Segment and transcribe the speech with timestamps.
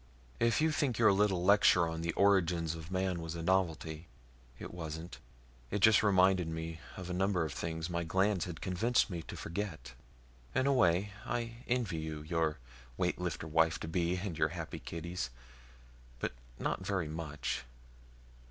[0.39, 4.07] "If you think your little lecture on the Origins of Man was a novelty,
[4.57, 5.19] it wasn't.
[5.69, 9.37] It just reminded me of a number of things my glands had convinced me to
[9.37, 9.93] forget.
[10.55, 12.57] In a way, I envy you your
[12.97, 15.29] weightlifter wife to be, and your happy kiddies.
[16.17, 17.63] But not very much.